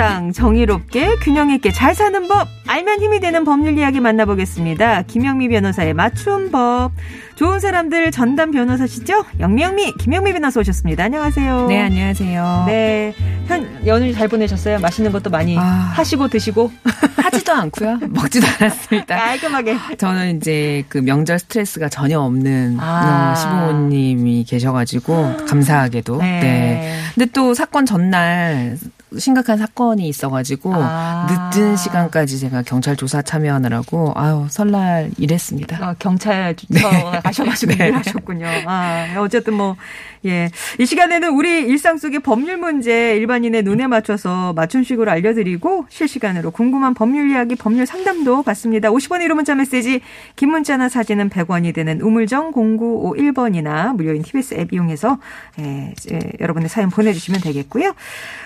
세상 0.00 0.32
정의롭게 0.32 1.16
균형 1.16 1.50
있게 1.50 1.72
잘 1.72 1.94
사는 1.94 2.26
법 2.26 2.48
알면 2.66 3.02
힘이 3.02 3.20
되는 3.20 3.44
법률 3.44 3.76
이야기 3.76 4.00
만나보겠습니다. 4.00 5.02
김영미 5.02 5.50
변호사의 5.50 5.92
맞춤 5.92 6.50
법 6.50 6.92
좋은 7.34 7.60
사람들 7.60 8.10
전담 8.10 8.50
변호사시죠? 8.50 9.26
영명미 9.40 9.92
김영미 9.98 10.32
변호사 10.32 10.58
오셨습니다. 10.60 11.04
안녕하세요. 11.04 11.66
네, 11.66 11.82
안녕하세요. 11.82 12.64
네. 12.66 13.14
현 13.46 13.86
연휴 13.86 14.14
잘 14.14 14.26
보내셨어요? 14.28 14.78
맛있는 14.78 15.12
것도 15.12 15.28
많이 15.28 15.58
아. 15.58 15.62
하시고 15.62 16.28
드시고 16.28 16.72
하지도 17.22 17.52
않고요. 17.52 17.98
먹지도 18.08 18.46
않았습니다. 18.58 19.16
깔끔하게. 19.18 19.76
저는 19.98 20.38
이제 20.38 20.82
그 20.88 20.96
명절 20.96 21.38
스트레스가 21.40 21.90
전혀 21.90 22.18
없는 22.20 22.78
아. 22.80 23.32
어, 23.32 23.34
시부모님이 23.38 24.44
계셔가지고 24.44 25.44
감사하게도. 25.46 26.16
네. 26.18 26.40
네. 26.40 27.00
근데 27.14 27.30
또 27.34 27.52
사건 27.52 27.84
전날 27.84 28.78
심각한 29.18 29.58
사건이 29.58 30.08
있어가지고 30.08 30.72
아. 30.74 31.26
늦은 31.54 31.76
시간까지 31.76 32.38
제가 32.38 32.62
경찰 32.62 32.96
조사 32.96 33.22
참여하느라고 33.22 34.12
아유 34.16 34.46
설날 34.50 35.10
일했습니다. 35.18 35.88
어, 35.90 35.94
경찰서 35.98 37.20
가셔가지고 37.24 37.74
네. 37.74 37.88
일하셨군요. 37.88 38.46
아, 38.66 39.14
어쨌든 39.18 39.54
뭐, 39.54 39.76
예. 40.24 40.50
이 40.78 40.86
시간에는 40.86 41.30
우리 41.30 41.60
일상 41.60 41.96
속의 41.96 42.20
법률 42.20 42.58
문제 42.58 43.16
일반인의 43.16 43.62
눈에 43.62 43.86
맞춰서 43.86 44.52
맞춤식으로 44.52 45.10
알려드리고 45.10 45.86
실시간으로 45.88 46.50
궁금한 46.50 46.94
법률 46.94 47.30
이야기, 47.30 47.54
법률 47.54 47.86
상담도 47.86 48.42
받습니다. 48.42 48.90
50원 48.90 49.20
1호 49.24 49.34
문자 49.34 49.54
메시지, 49.54 50.00
긴 50.36 50.50
문자나 50.50 50.88
사진은 50.88 51.30
100원이 51.30 51.74
되는 51.74 52.00
우물정 52.00 52.52
0951번이나 52.52 53.94
무료인 53.96 54.22
TBS 54.22 54.54
앱 54.54 54.72
이용해서 54.72 55.18
예, 55.58 55.94
예, 56.12 56.20
여러분의 56.40 56.68
사연 56.68 56.90
보내주시면 56.90 57.40
되겠고요. 57.40 57.94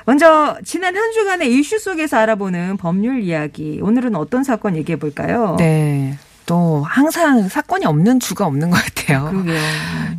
먼저 0.07 0.54
지난 0.65 0.97
한 0.97 1.13
주간의 1.13 1.53
이슈 1.53 1.79
속에서 1.79 2.19
알아보는 2.19 2.77
법률 2.77 3.23
이야기. 3.23 3.81
오늘은 3.83 4.15
어떤 4.15 4.45
사건 4.45 4.77
얘기해 4.77 4.99
볼까요? 4.99 5.57
네. 5.59 6.19
또 6.47 6.83
항상 6.87 7.49
사건이 7.49 7.87
없는 7.87 8.21
주가 8.21 8.47
없는 8.47 8.71
것 8.71 8.77
같아요. 8.77 9.31
그러게요. 9.31 9.61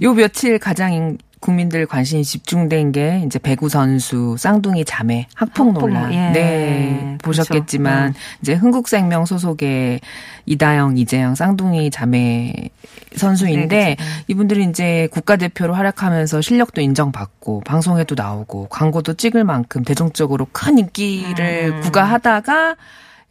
요 0.01 0.13
며칠 0.13 0.57
가장 0.59 1.17
국민들 1.39 1.85
관심이 1.85 2.23
집중된 2.23 2.91
게 2.91 3.23
이제 3.25 3.39
배구 3.39 3.69
선수 3.69 4.35
쌍둥이 4.37 4.85
자매 4.85 5.27
학폭 5.35 5.67
학폭, 5.67 5.81
논란. 5.81 6.13
예. 6.13 6.31
네. 6.31 7.17
보셨겠지만 7.21 8.13
그렇죠. 8.13 8.19
이제 8.41 8.53
흥국생명 8.53 9.25
소속의 9.25 9.99
이다영, 10.45 10.97
이재영 10.97 11.35
쌍둥이 11.35 11.91
자매 11.91 12.53
선수인데 13.15 13.75
네, 13.75 13.95
그렇죠. 13.95 14.11
이분들이 14.27 14.65
이제 14.65 15.07
국가대표로 15.11 15.73
활약하면서 15.73 16.41
실력도 16.41 16.81
인정받고 16.81 17.61
방송에도 17.65 18.15
나오고 18.15 18.67
광고도 18.69 19.13
찍을 19.13 19.43
만큼 19.43 19.83
대중적으로 19.83 20.47
큰 20.51 20.77
인기를 20.79 21.73
음. 21.75 21.81
구가하다가 21.81 22.75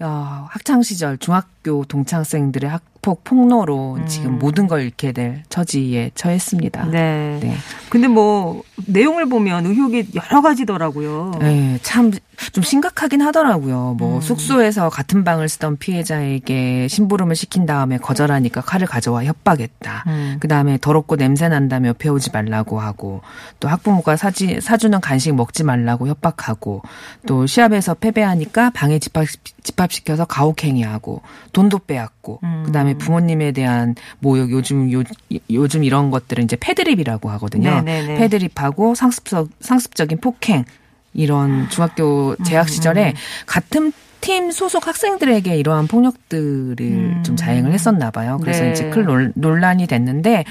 야, 0.03 0.47
학창 0.50 0.82
시절 0.82 1.19
중학교 1.19 1.84
동창생들의 1.84 2.69
학 2.69 2.82
폭 3.04 3.22
폭로로 3.22 3.98
지금 4.06 4.38
모든 4.38 4.66
걸 4.66 4.81
잃게 4.81 5.12
될 5.12 5.42
처지에 5.50 6.12
처했습니다. 6.15 6.84
음. 6.84 6.91
네. 6.91 7.38
네. 7.42 7.54
근데 7.91 8.09
뭐 8.09 8.62
내용을 8.87 9.26
보면 9.28 9.66
의혹이 9.66 10.06
여러 10.15 10.41
가지더라고요. 10.41 11.32
네, 11.38 11.78
참 11.82 12.12
좀 12.53 12.62
심각하긴 12.62 13.22
하더라고요. 13.22 13.97
뭐 13.98 14.16
음. 14.16 14.20
숙소에서 14.20 14.88
같은 14.88 15.25
방을 15.25 15.48
쓰던 15.48 15.78
피해자에게 15.78 16.88
심부름을 16.88 17.37
시킨 17.37 17.66
다음에 17.66 17.98
거절하니까 17.98 18.60
칼을 18.60 18.87
가져와 18.87 19.25
협박했다. 19.25 20.04
음. 20.06 20.36
그 20.41 20.48
다음에 20.48 20.78
더럽고 20.81 21.16
냄새 21.16 21.48
난다며 21.48 21.94
오지 22.04 22.31
말라고 22.32 22.81
하고 22.81 23.22
또 23.60 23.69
학부모가 23.69 24.16
사지, 24.16 24.60
사주는 24.60 25.00
간식 25.00 25.34
먹지 25.34 25.65
말라고 25.65 26.06
협박하고 26.09 26.82
또 27.26 27.47
시합에서 27.47 27.94
패배하니까 27.94 28.71
방에 28.71 28.98
집합, 28.98 29.26
집합시켜서 29.64 30.25
가혹행위하고 30.26 31.22
돈도 31.52 31.80
빼앗고 31.80 32.38
음. 32.44 32.62
그 32.66 32.70
다음에 32.72 32.94
부모님에 32.94 33.50
대한 33.52 33.97
모욕 34.20 34.50
요즘 34.52 34.92
요, 34.92 35.02
요즘 35.50 35.82
이런 35.82 36.10
것들은 36.12 36.44
이제 36.44 36.54
패드립이라고 36.60 37.30
하거든요. 37.30 37.80
네네네. 37.80 38.14
패드립하고 38.19 38.94
상습적 38.94 39.48
상습적인 39.60 40.20
폭행 40.20 40.64
이런 41.14 41.69
중학교 41.70 42.36
재학 42.44 42.69
시절에 42.69 43.14
같은 43.47 43.92
팀 44.20 44.50
소속 44.53 44.86
학생들에게 44.86 45.54
이러한 45.56 45.86
폭력들을 45.86 46.76
음. 46.80 47.22
좀 47.24 47.36
자행을 47.36 47.72
했었나 47.72 48.10
봐요. 48.10 48.38
그래서 48.41 48.62
네. 48.64 48.72
이제 48.72 48.88
큰 48.91 49.04
논- 49.04 49.32
논란이 49.34 49.86
됐는데 49.86 50.44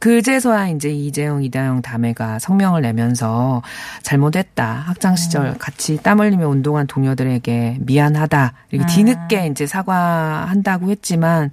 그제서야 0.00 0.68
이제 0.68 0.88
이재영, 0.88 1.44
이다영 1.44 1.82
다매가 1.82 2.38
성명을 2.38 2.80
내면서 2.80 3.62
잘못했다. 4.02 4.64
학창 4.86 5.14
시절 5.14 5.48
음. 5.48 5.54
같이 5.58 5.98
땀 6.02 6.20
흘리며 6.20 6.48
운동한 6.48 6.86
동료들에게 6.86 7.76
미안하다. 7.80 8.54
그리고 8.70 8.84
아. 8.84 8.86
뒤늦게 8.86 9.46
이제 9.48 9.66
사과한다고 9.66 10.90
했지만 10.90 11.50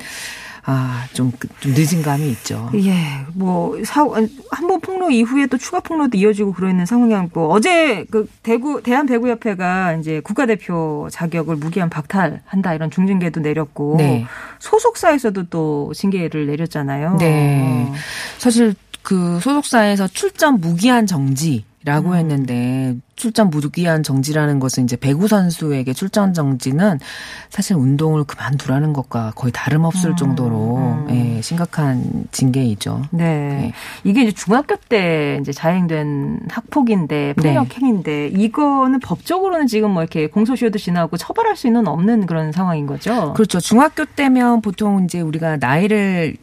아, 0.69 1.05
좀, 1.13 1.31
그- 1.39 1.47
좀 1.61 1.71
늦은 1.73 2.01
감이 2.01 2.29
있죠. 2.31 2.69
예, 2.75 2.93
뭐, 3.33 3.81
사, 3.85 4.05
한번 4.51 4.81
폭로 4.81 5.09
이후에 5.09 5.45
또 5.47 5.57
추가 5.57 5.79
폭로도 5.79 6.17
이어지고 6.17 6.51
그러는 6.51 6.85
상황이었고, 6.85 7.53
어제 7.53 8.03
그 8.11 8.29
대구, 8.43 8.83
대한배구협회가 8.83 9.93
이제 9.93 10.19
국가대표 10.19 11.07
자격을 11.09 11.55
무기한 11.55 11.89
박탈한다 11.89 12.73
이런 12.73 12.91
중징계도 12.91 13.39
내렸고, 13.39 13.95
네. 13.97 14.25
소속사에서도 14.59 15.43
또 15.49 15.93
징계를 15.95 16.47
내렸잖아요. 16.47 17.15
네. 17.17 17.89
사실 18.37 18.75
그 19.03 19.39
소속사에서 19.39 20.07
출전 20.09 20.59
무기한 20.59 21.07
정지 21.07 21.63
라고 21.87 22.09
음. 22.09 22.15
했는데 22.15 22.97
출전 23.15 23.49
무기한 23.49 24.03
정지라는 24.03 24.59
것은 24.59 24.83
이제 24.83 24.97
배구 24.97 25.29
선수에게 25.29 25.93
출전 25.93 26.33
정지는 26.33 26.99
사실 27.49 27.77
운동을 27.77 28.25
그만두라는 28.25 28.91
것과 28.91 29.31
거의 29.35 29.53
다름없을 29.53 30.09
음, 30.09 30.15
정도로 30.17 30.75
음. 30.75 31.07
예, 31.37 31.41
심각한 31.41 32.25
징계이죠. 32.33 33.03
네. 33.11 33.23
네. 33.23 33.73
이게 34.03 34.23
이제 34.23 34.33
중학교 34.33 34.75
때 34.75 35.37
이제 35.39 35.53
자행된 35.53 36.41
학폭인데 36.49 37.35
네. 37.37 37.41
폭력행위인데 37.41 38.31
이거는 38.35 38.99
법적으로는 38.99 39.67
지금 39.67 39.91
뭐 39.91 40.03
이렇게 40.03 40.27
공소시효도 40.27 40.77
지나고 40.77 41.15
처벌할 41.15 41.55
수는 41.55 41.87
없는 41.87 42.25
그런 42.25 42.51
상황인 42.51 42.85
거죠. 42.85 43.31
그렇죠. 43.31 43.61
중학교 43.61 44.03
때면 44.03 44.59
보통 44.59 45.05
이제 45.05 45.21
우리가 45.21 45.55
나이를 45.55 46.35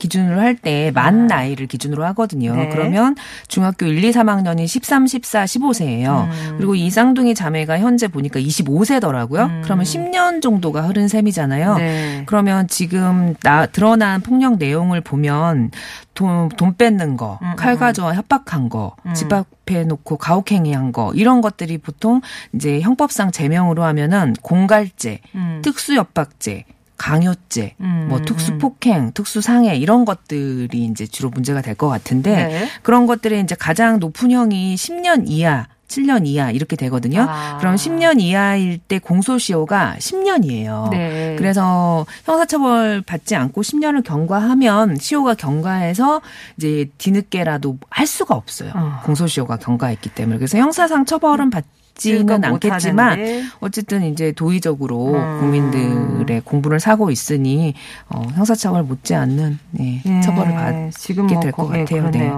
기준으로 0.00 0.40
할 0.40 0.56
때 0.56 0.90
만 0.90 1.28
나이를 1.28 1.68
기준으로 1.68 2.04
하거든요. 2.06 2.52
아. 2.52 2.56
네. 2.56 2.68
그러면 2.70 3.14
중학교 3.46 3.86
1, 3.86 4.02
2, 4.02 4.10
3학년이 4.10 4.66
13, 4.66 5.06
14, 5.06 5.44
15세예요. 5.44 6.24
음. 6.24 6.54
그리고 6.56 6.74
이 6.74 6.90
쌍둥이 6.90 7.34
자매가 7.36 7.78
현재 7.78 8.08
보니까 8.08 8.40
25세더라고요. 8.40 9.48
음. 9.48 9.60
그러면 9.64 9.84
10년 9.84 10.42
정도가 10.42 10.82
흐른 10.82 11.06
셈이잖아요. 11.06 11.76
네. 11.76 12.22
그러면 12.26 12.66
지금 12.66 13.34
나 13.42 13.66
드러난 13.66 14.20
폭력 14.20 14.56
내용을 14.58 15.00
보면 15.00 15.70
돈, 16.14 16.48
돈 16.50 16.76
뺏는 16.76 17.16
거, 17.16 17.38
음, 17.42 17.54
칼 17.56 17.74
음. 17.74 17.78
가져와 17.78 18.14
협박한 18.14 18.68
거, 18.68 18.96
음. 19.06 19.14
집 19.14 19.32
앞에 19.32 19.84
놓고 19.84 20.16
가혹행위한 20.18 20.92
거 20.92 21.12
이런 21.14 21.40
것들이 21.40 21.78
보통 21.78 22.20
이제 22.54 22.80
형법상 22.80 23.30
제명으로 23.30 23.84
하면은 23.84 24.34
공갈죄, 24.42 25.20
음. 25.34 25.60
특수협박죄, 25.62 26.64
강요죄, 27.00 27.76
음, 27.80 28.06
뭐 28.10 28.18
음. 28.18 28.24
특수폭행, 28.26 29.12
특수상해 29.12 29.74
이런 29.76 30.04
것들이 30.04 30.84
이제 30.84 31.06
주로 31.06 31.30
문제가 31.30 31.62
될 31.62 31.74
것 31.74 31.88
같은데 31.88 32.46
네. 32.46 32.68
그런 32.82 33.06
것들에 33.06 33.40
이제 33.40 33.54
가장 33.54 33.98
높은 34.00 34.30
형이 34.30 34.74
10년 34.74 35.24
이하 35.26 35.66
7년 35.88 36.26
이하 36.26 36.50
이렇게 36.50 36.76
되거든요. 36.76 37.26
아. 37.26 37.56
그럼 37.58 37.76
10년 37.76 38.20
이하일 38.20 38.78
때 38.78 38.98
공소시효가 38.98 39.96
10년이에요. 39.98 40.90
네. 40.90 41.36
그래서 41.38 42.04
형사처벌 42.26 43.02
받지 43.02 43.34
않고 43.34 43.62
10년을 43.62 44.04
경과하면 44.04 44.96
시효가 44.98 45.34
경과해서 45.34 46.20
이제 46.58 46.90
뒤늦게라도 46.98 47.78
할 47.88 48.06
수가 48.06 48.34
없어요. 48.34 48.72
어. 48.74 49.00
공소시효가 49.04 49.56
경과했기 49.56 50.10
때문에. 50.10 50.36
그래서 50.36 50.58
형사상 50.58 51.06
처벌은 51.06 51.48
받 51.48 51.64
있지는 52.00 52.26
그러니까 52.26 52.48
않겠지만 52.48 53.18
못하는데. 53.18 53.42
어쨌든 53.60 54.02
이제 54.04 54.32
도의적으로 54.32 55.14
음. 55.14 55.40
국민들의 55.40 56.40
공분을 56.44 56.80
사고 56.80 57.10
있으니 57.10 57.74
어, 58.08 58.22
형사처벌 58.34 58.84
못지않는 58.84 59.58
네, 59.72 60.02
예, 60.06 60.20
처벌을 60.22 60.52
받게 60.54 60.90
지금 60.96 61.26
뭐 61.26 61.40
될것 61.40 61.68
거- 61.68 61.78
예, 61.78 61.84
같아요. 61.84 62.10
네. 62.10 62.30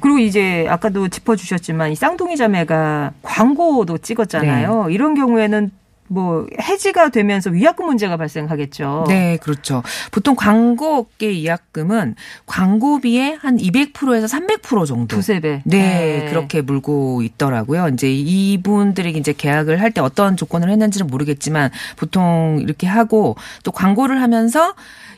그리고 0.00 0.18
이제 0.18 0.66
아까도 0.68 1.08
짚어주셨지만 1.08 1.92
이 1.92 1.94
쌍둥이 1.94 2.36
자매가 2.36 3.12
광고도 3.22 3.98
찍었잖아요. 3.98 4.86
네. 4.88 4.94
이런 4.94 5.14
경우에는 5.14 5.70
뭐 6.08 6.46
해지가 6.60 7.08
되면서 7.08 7.50
위약금 7.50 7.86
문제가 7.86 8.16
발생하겠죠. 8.16 9.06
네, 9.08 9.38
그렇죠. 9.42 9.82
보통 10.12 10.36
광고업계 10.36 11.28
위약금은 11.30 12.14
광고비의 12.46 13.38
한 13.40 13.56
200%에서 13.56 14.26
300% 14.26 14.86
정도. 14.86 15.16
두세 15.16 15.40
배. 15.40 15.62
네, 15.64 16.26
그렇게 16.28 16.60
물고 16.60 17.22
있더라고요. 17.22 17.88
이제 17.88 18.12
이분들이 18.12 19.12
이제 19.12 19.32
계약을 19.32 19.80
할 19.80 19.94
때 19.94 20.00
어떤 20.00 20.36
조건을 20.36 20.70
했는지는 20.70 21.06
모르겠지만 21.06 21.70
보통 21.96 22.58
이렇게 22.60 22.86
하고 22.88 23.36
또 23.62 23.70
광고를 23.70 24.20
하면서 24.20 24.74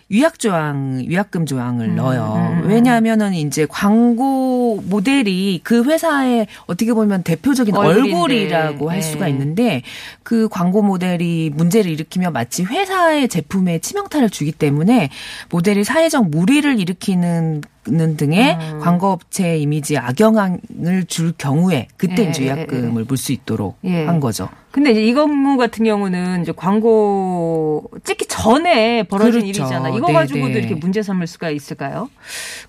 위약 0.08 0.38
조항, 0.38 1.02
위약금 1.08 1.46
조항을 1.46 1.86
음, 1.88 1.96
넣어요. 1.96 2.60
음. 2.62 2.68
왜냐하면은 2.68 3.34
이제 3.34 3.66
광고 3.68 4.80
모델이 4.86 5.62
그 5.64 5.82
회사의 5.82 6.46
어떻게 6.66 6.92
보면 6.92 7.24
대표적인 7.24 7.74
얼굴인데. 7.74 8.14
얼굴이라고 8.14 8.90
할 8.90 9.00
네. 9.00 9.02
수가 9.02 9.26
있는데 9.28 9.82
그 10.22 10.48
광고 10.48 10.75
모델이 10.82 11.50
문제를 11.54 11.90
일으키면 11.90 12.32
마치 12.32 12.64
회사의 12.64 13.28
제품에 13.28 13.78
치명타를 13.78 14.30
주기 14.30 14.52
때문에 14.52 15.10
모델이 15.50 15.84
사회적 15.84 16.30
무리를 16.30 16.78
일으키는 16.78 17.62
는 17.88 18.16
등의 18.16 18.56
음. 18.56 18.80
광고업체 18.80 19.58
이미지에 19.58 19.98
악영향을 19.98 21.04
줄 21.06 21.32
경우에 21.38 21.86
그때 21.96 22.24
예, 22.24 22.30
이제 22.30 22.42
예, 22.42 22.46
위약금을 22.46 23.04
물수 23.04 23.30
있도록 23.32 23.78
예. 23.84 24.04
한 24.04 24.18
거죠. 24.18 24.48
근데 24.72 24.90
이제 24.90 25.04
이 25.06 25.14
경우 25.14 25.56
같은 25.56 25.84
경우는 25.84 26.42
이제 26.42 26.52
광고 26.54 27.88
찍기 28.04 28.26
전에 28.26 29.04
벌어진 29.04 29.42
그렇죠. 29.42 29.62
일이잖아. 29.62 29.90
이거 29.90 30.08
네, 30.08 30.12
가지고도 30.12 30.54
네. 30.54 30.58
이렇게 30.58 30.74
문제 30.74 31.02
삼을 31.02 31.28
수가 31.28 31.50
있을까요? 31.50 32.10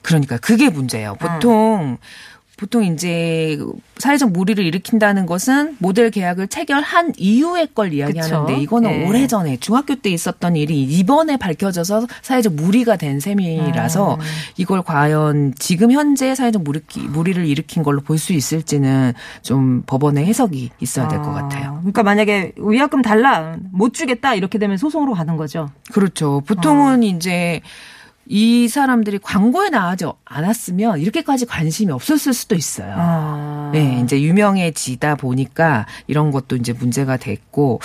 그러니까 0.03 0.37
그게 0.37 0.69
문제예요. 0.69 1.15
보통 1.15 1.97
보통 2.57 2.83
이제 2.83 3.57
사회적 3.97 4.31
무리를 4.31 4.63
일으킨다는 4.63 5.25
것은 5.25 5.77
모델 5.79 6.11
계약을 6.11 6.47
체결한 6.49 7.13
이후의 7.17 7.69
걸 7.73 7.93
이야기하는데 7.93 8.53
그쵸. 8.53 8.61
이거는 8.61 8.89
네. 8.89 9.07
오래전에 9.07 9.57
중학교 9.57 9.95
때 9.95 10.09
있었던 10.09 10.55
일이 10.55 10.83
이번에 10.83 11.37
밝혀져서 11.37 12.07
사회적 12.21 12.53
무리가 12.53 12.97
된 12.97 13.19
셈이라서 13.19 14.15
음. 14.15 14.19
이걸 14.57 14.81
과연 14.81 15.53
지금 15.57 15.91
현재 15.91 16.35
사회적 16.35 16.63
무리, 16.63 16.81
무리를 17.09 17.45
일으킨 17.45 17.83
걸로 17.83 18.01
볼 18.01 18.17
수 18.17 18.33
있을지는 18.33 19.13
좀 19.43 19.83
법원의 19.85 20.25
해석이 20.25 20.71
있어야 20.79 21.07
될것 21.07 21.27
아, 21.27 21.33
같아요. 21.33 21.77
그러니까 21.81 22.01
만약에 22.01 22.53
위약금 22.57 23.03
달라 23.03 23.55
못 23.71 23.93
주겠다 23.93 24.33
이렇게 24.33 24.57
되면 24.57 24.77
소송으로 24.77 25.13
가는 25.13 25.37
거죠. 25.37 25.69
그렇죠. 25.93 26.37
어. 26.37 26.39
보통은 26.39 27.03
이제 27.03 27.61
이 28.25 28.67
사람들이 28.67 29.19
광고에 29.19 29.69
나가지 29.69 30.05
않았으면 30.29 30.99
이렇게까지 30.99 31.45
관심이 31.45 31.91
없었을 31.91 32.33
수도 32.33 32.55
있어요. 32.55 32.93
아. 32.97 33.69
네, 33.73 34.01
이제 34.03 34.21
유명해지다 34.21 35.15
보니까 35.15 35.85
이런 36.07 36.31
것도 36.31 36.55
이제 36.55 36.73
문제가 36.73 37.17
됐고 37.17 37.79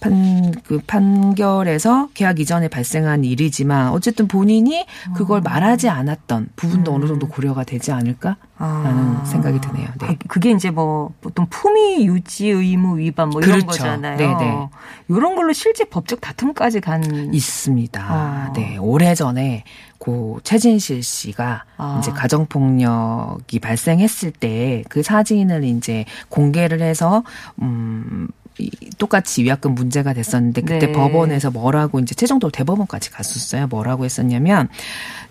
판, 0.00 0.52
그 0.66 0.80
판결에서 0.86 2.08
계약 2.14 2.38
이전에 2.40 2.68
발생한 2.68 3.24
일이지만 3.24 3.88
어쨌든 3.90 4.28
본인이 4.28 4.84
그걸 5.14 5.40
말하지 5.40 5.88
않았던 5.88 6.50
부분도 6.56 6.92
어느 6.94 7.06
정도 7.06 7.26
고려가 7.26 7.64
되지 7.64 7.90
않을까라는 7.92 8.36
아. 8.58 9.24
생각이 9.26 9.60
드네요. 9.60 9.88
네. 10.00 10.06
그- 10.18 10.28
그게 10.28 10.50
이제 10.50 10.70
뭐 10.70 11.12
보통 11.22 11.46
품위 11.48 12.06
유지 12.06 12.48
의무 12.48 12.98
위반 12.98 13.30
뭐 13.30 13.40
이런 13.40 13.60
그렇죠. 13.60 13.66
거잖아요. 13.82 14.16
네네. 14.18 14.68
이런 15.08 15.36
걸로 15.36 15.52
실제 15.54 15.84
법적 15.84 16.20
다툼까지 16.20 16.80
간 16.80 17.32
있습니다. 17.32 18.02
아. 18.06 18.52
네, 18.54 18.76
오래 18.76 19.14
전에 19.14 19.64
고 20.04 20.38
최진실 20.44 21.02
씨가 21.02 21.64
아. 21.78 21.98
이제 21.98 22.10
가정폭력이 22.12 23.58
발생했을 23.58 24.32
때 24.32 24.82
그 24.90 25.02
사진을 25.02 25.64
이제 25.64 26.04
공개를 26.28 26.82
해서 26.82 27.22
음. 27.62 28.28
이- 28.58 28.70
똑같이 28.98 29.42
위약금 29.42 29.74
문제가 29.74 30.12
됐었는데 30.12 30.60
그때 30.60 30.86
네. 30.86 30.92
법원에서 30.92 31.50
뭐라고 31.50 31.98
이제 32.00 32.14
최종적으로 32.14 32.52
대법원까지 32.52 33.10
갔었어요. 33.10 33.66
뭐라고 33.66 34.04
했었냐면 34.04 34.68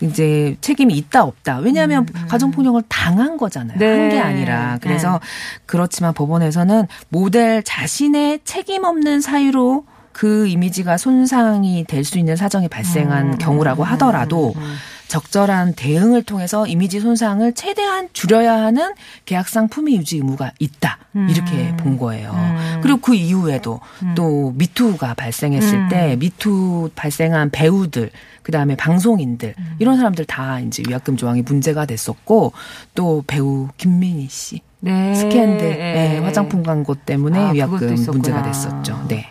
이제 0.01 0.57
책임이 0.59 0.93
있다 0.97 1.23
없다. 1.23 1.59
왜냐하면 1.59 2.05
가정폭력을 2.27 2.81
당한 2.89 3.37
거잖아요. 3.37 3.77
음, 3.77 3.79
네. 3.79 3.99
한게 3.99 4.19
아니라 4.19 4.77
그래서 4.81 5.21
그렇지만 5.65 6.13
법원에서는 6.13 6.87
모델 7.09 7.63
자신의 7.63 8.41
책임 8.43 8.83
없는 8.83 9.21
사유로 9.21 9.85
그 10.13 10.47
이미지가 10.47 10.97
손상이 10.97 11.83
될 11.85 12.03
수 12.05 12.17
있는 12.19 12.35
사정이 12.35 12.67
발생한 12.69 13.33
음, 13.33 13.37
경우라고 13.37 13.83
음, 13.83 13.87
하더라도 13.89 14.53
음, 14.55 14.61
음. 14.61 14.75
적절한 15.07 15.73
대응을 15.75 16.23
통해서 16.23 16.65
이미지 16.65 16.99
손상을 16.99 17.53
최대한 17.53 18.09
줄여야 18.13 18.53
하는 18.63 18.93
계약상 19.25 19.67
품위 19.67 19.95
유지 19.97 20.17
의무가 20.17 20.51
있다. 20.59 20.97
이렇게 21.29 21.69
음. 21.69 21.77
본 21.77 21.97
거예요. 21.99 22.31
음. 22.33 22.79
그리고 22.81 22.99
그 22.99 23.13
이후에도 23.13 23.79
또 24.15 24.51
미투가 24.55 25.13
발생했을 25.13 25.75
음. 25.77 25.89
때 25.89 26.15
미투 26.17 26.89
발생한 26.95 27.51
배우들 27.51 28.09
그다음에 28.41 28.75
방송인들 28.75 29.53
음. 29.57 29.75
이런 29.77 29.97
사람들 29.97 30.25
다 30.25 30.59
이제 30.59 30.81
위약금 30.87 31.15
조항이 31.17 31.43
문제가 31.43 31.85
됐었고 31.85 32.53
또 32.95 33.23
배우 33.27 33.67
김민희 33.77 34.27
씨 34.29 34.61
네. 34.79 35.13
스캔들 35.13 35.69
네. 35.77 36.15
예, 36.15 36.17
화장품 36.19 36.63
광고 36.63 36.95
때문에 36.95 37.39
아, 37.39 37.51
위약금. 37.51 37.95
문제가 38.07 38.41
됐었죠. 38.41 39.05
네. 39.07 39.27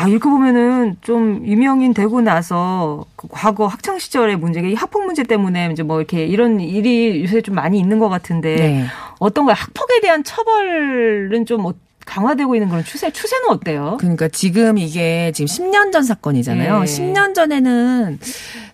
아, 0.00 0.08
이렇게 0.08 0.30
보면은 0.30 0.96
좀 1.02 1.46
유명인 1.46 1.92
되고 1.92 2.22
나서 2.22 3.04
그 3.16 3.28
과거 3.30 3.66
학창 3.66 3.98
시절의 3.98 4.36
문제가 4.36 4.66
이 4.66 4.72
학폭 4.74 5.04
문제 5.04 5.22
때문에 5.22 5.68
이제 5.72 5.82
뭐 5.82 5.98
이렇게 5.98 6.24
이런 6.24 6.58
일이 6.58 7.22
요새 7.22 7.42
좀 7.42 7.54
많이 7.54 7.78
있는 7.78 7.98
것 7.98 8.08
같은데 8.08 8.56
네. 8.56 8.84
어떤 9.18 9.44
거야 9.44 9.54
학폭에 9.54 10.00
대한 10.00 10.24
처벌은 10.24 11.44
좀 11.44 11.66
어- 11.66 11.74
강화되고 12.06 12.54
있는 12.56 12.68
그런 12.70 12.82
추세 12.82 13.10
추세는 13.10 13.50
어때요? 13.50 13.98
그러니까 14.00 14.26
지금 14.28 14.78
이게 14.78 15.30
지금 15.32 15.46
10년 15.46 15.92
전 15.92 16.02
사건이잖아요. 16.02 16.80
예. 16.80 16.84
10년 16.84 17.34
전에는 17.34 18.18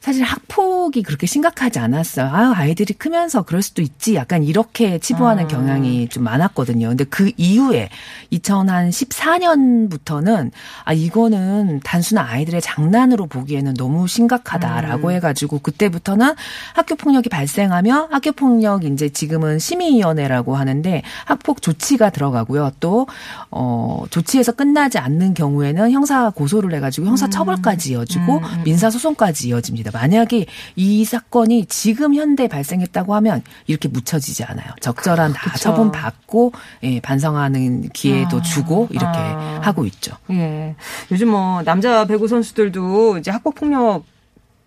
사실 0.07 0.23
학폭이 0.23 1.03
그렇게 1.03 1.27
심각하지 1.27 1.81
않았어요. 1.81 2.31
아유, 2.33 2.53
아이들이 2.55 2.95
크면서 2.95 3.43
그럴 3.43 3.61
수도 3.61 3.83
있지. 3.83 4.15
약간 4.15 4.45
이렇게 4.45 5.01
치부하는 5.01 5.47
아. 5.47 5.49
경향이 5.49 6.09
좀 6.11 6.23
많았거든요. 6.23 6.91
근데 6.91 7.03
그 7.03 7.33
이후에 7.37 7.89
2014년부터는 8.33 10.53
아, 10.85 10.93
이거는 10.93 11.81
단순한 11.83 12.25
아이들의 12.25 12.61
장난으로 12.61 13.27
보기에는 13.27 13.75
너무 13.75 14.07
심각하다라고 14.07 15.09
음. 15.09 15.15
해가지고 15.15 15.59
그때부터는 15.59 16.35
학교 16.75 16.95
폭력이 16.95 17.29
발생하며 17.29 18.11
학교 18.13 18.31
폭력 18.31 18.85
이제 18.85 19.09
지금은 19.09 19.59
심의위원회라고 19.59 20.55
하는데 20.55 21.03
학폭 21.25 21.63
조치가 21.63 22.11
들어가고요. 22.11 22.71
또 22.79 23.09
어, 23.51 24.05
조치에서 24.11 24.53
끝나지 24.53 24.99
않는 24.99 25.35
경우에는 25.35 25.91
형사 25.91 26.31
고소를 26.31 26.73
해가지고 26.77 27.09
형사 27.09 27.29
처벌까지 27.29 27.91
이어지고 27.91 28.39
음, 28.39 28.45
음. 28.45 28.63
민사 28.63 28.89
소송까지 28.89 29.49
이어집니다. 29.49 29.96
만약에 29.97 30.47
이 30.77 31.05
사건이 31.05 31.67
지금 31.67 32.15
현대 32.15 32.49
발생했다고 32.49 33.15
하면 33.17 33.43
이렇게 33.67 33.89
묻혀지지 33.89 34.45
않아요. 34.45 34.69
적절한 34.81 35.33
다 35.33 35.51
그쵸. 35.53 35.63
처분 35.63 35.91
받고 35.91 36.53
예, 36.83 37.01
반성하는 37.01 37.89
기회도 37.91 38.39
아, 38.39 38.43
주고 38.43 38.89
이렇게 38.91 39.19
아. 39.19 39.61
하고 39.63 39.87
있죠. 39.87 40.17
예. 40.31 40.75
요즘 41.11 41.29
뭐 41.31 41.63
남자 41.63 42.05
배구 42.05 42.29
선수들도 42.29 43.19
이제 43.19 43.31
학폭 43.31 43.55
폭력 43.55 44.05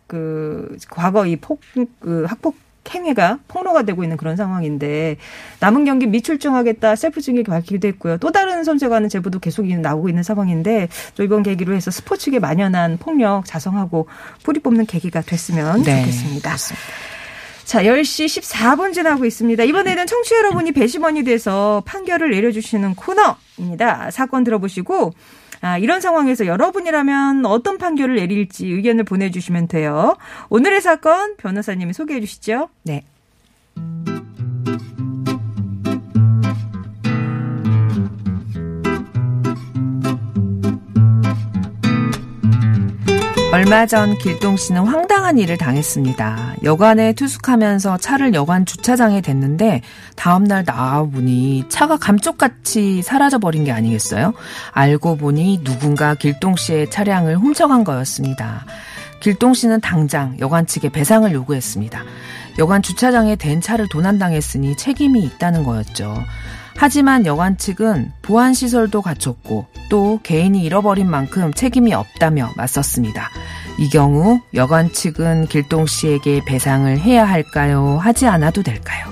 그 0.08 0.76
과거 0.90 1.26
이 1.28 1.36
폭 1.36 1.62
그 2.00 2.26
학폭 2.28 2.56
행위가 2.88 3.40
폭로가 3.48 3.84
되고 3.84 4.04
있는 4.04 4.18
그런 4.18 4.36
상황인데 4.36 5.18
남은 5.60 5.86
경기 5.86 6.08
미출중하겠다 6.08 6.96
셀프 6.96 7.22
증액이 7.22 7.50
밝히기도 7.50 7.88
했고요. 7.88 8.18
또 8.18 8.32
다른 8.32 8.64
선수에 8.64 8.90
관한 8.90 9.10
제보도 9.10 9.40
계속 9.40 9.66
나오고 9.82 10.10
있는 10.10 10.24
상황인데 10.24 10.90
또 11.16 11.24
이번 11.24 11.44
계기로 11.44 11.74
해서 11.74 11.92
스포츠계 11.92 12.40
만연한 12.40 12.98
폭력 12.98 13.46
자성하고 13.46 14.08
뿌리 14.44 14.60
뽑는 14.60 14.86
계기가 14.86 15.22
됐으면 15.22 15.84
네, 15.84 16.02
좋겠습니다. 16.02 16.56
자, 17.70 17.84
10시 17.84 18.26
14분 18.26 18.94
지나고 18.96 19.26
있습니다. 19.26 19.64
이번에는 19.64 20.08
청취 20.08 20.34
자 20.34 20.38
여러분이 20.38 20.72
배심원이 20.72 21.24
돼서 21.24 21.84
판결을 21.86 22.32
내려주시는 22.32 22.96
코너입니다. 22.96 24.10
사건 24.10 24.44
들어보시고, 24.44 25.14
아, 25.62 25.78
이런 25.78 26.02
상황에서 26.02 26.46
여러분이라면 26.46 27.46
어떤 27.46 27.78
판결을 27.78 28.16
내릴지 28.16 28.68
의견을 28.68 29.04
보내주시면 29.04 29.68
돼요. 29.68 30.18
오늘의 30.50 30.82
사건 30.82 31.36
변호사님이 31.38 31.94
소개해 31.94 32.20
주시죠. 32.22 32.70
네. 32.84 33.04
얼마 43.60 43.86
전 43.86 44.18
길동 44.18 44.56
씨는 44.56 44.86
황당한 44.86 45.38
일을 45.38 45.58
당했습니다. 45.58 46.56
여관에 46.64 47.12
투숙하면서 47.12 47.98
차를 47.98 48.34
여관 48.34 48.66
주차장에 48.66 49.20
댔는데 49.20 49.82
다음날 50.16 50.64
나와보니 50.66 51.66
차가 51.68 51.98
감쪽같이 51.98 53.02
사라져버린 53.02 53.66
게 53.66 53.74
아니겠어요? 53.74 54.34
알고 54.72 55.18
보니 55.18 55.66
누군가 55.66 56.16
길동 56.16 56.56
씨의 56.56 56.90
차량을 56.90 57.36
훔쳐간 57.36 57.84
거였습니다. 57.84 58.64
길동 59.20 59.54
씨는 59.54 59.82
당장 59.82 60.38
여관 60.40 60.66
측에 60.66 60.88
배상을 60.88 61.30
요구했습니다. 61.30 62.02
여관 62.60 62.82
주차장에 62.82 63.36
댄 63.36 63.60
차를 63.60 63.90
도난당했으니 63.90 64.78
책임이 64.78 65.22
있다는 65.22 65.66
거였죠. 65.66 66.16
하지만 66.82 67.26
여관 67.26 67.58
측은 67.58 68.14
보안 68.22 68.54
시설도 68.54 69.02
갖췄고 69.02 69.68
또 69.90 70.22
개인이 70.24 70.64
잃어버린 70.64 71.10
만큼 71.10 71.54
책임이 71.54 71.94
없다며 71.94 72.54
맞섰습니다. 72.56 73.30
이 73.78 73.90
경우 73.90 74.40
여관 74.54 74.90
측은 74.90 75.48
길동 75.48 75.86
씨에게 75.88 76.42
배상을 76.46 76.98
해야 77.00 77.26
할까요? 77.28 78.00
하지 78.02 78.28
않아도 78.28 78.64
될까요? 78.64 79.08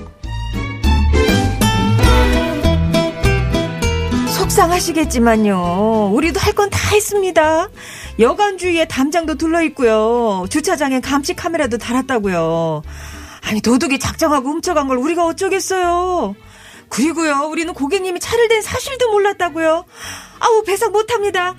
속상하시겠지만요. 4.37 6.11
우리도 6.13 6.39
할 6.39 6.53
건 6.53 6.69
다 6.69 6.77
했습니다. 6.95 7.67
여관 8.19 8.57
주위에 8.57 8.85
담장도 8.85 9.35
둘러 9.35 9.61
있고요. 9.63 10.45
주차장에 10.49 11.01
감시 11.01 11.33
카메라도 11.35 11.77
달았다고요. 11.77 12.81
아니 13.43 13.61
도둑이 13.61 13.99
작정하고 13.99 14.49
훔쳐간 14.51 14.87
걸 14.87 14.97
우리가 14.97 15.25
어쩌겠어요. 15.25 16.35
그리고요, 16.89 17.47
우리는 17.49 17.73
고객님이 17.73 18.19
차를 18.19 18.47
댄 18.47 18.61
사실도 18.61 19.11
몰랐다고요. 19.11 19.85
아우 20.39 20.63
배상 20.63 20.91
못합니다. 20.91 21.55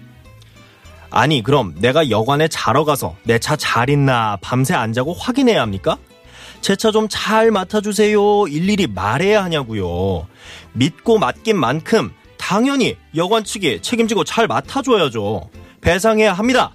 아니 1.11 1.43
그럼 1.43 1.75
내가 1.81 2.11
여관에 2.11 2.49
자러 2.49 2.85
가서 2.85 3.17
내 3.25 3.39
차 3.39 3.57
잘 3.57 3.89
있나 3.91 4.37
밤새 4.43 4.75
안 4.75 4.93
자고 4.93 5.15
확인해야 5.15 5.61
합니까? 5.63 5.97
제 6.61 6.75
차 6.77 6.91
좀 6.91 7.07
잘 7.09 7.51
맡아주세요 7.51 8.47
일일이 8.49 8.87
말해야 8.89 9.43
하냐고요. 9.45 10.27
믿고 10.73 11.19
맡긴 11.19 11.57
만큼 11.59 12.13
당연히 12.37 12.97
여관 13.17 13.45
측이 13.45 13.81
책임지고 13.83 14.25
잘 14.25 14.47
맡아줘야죠. 14.49 15.51
배상해야 15.81 16.33
합니다. 16.33 16.73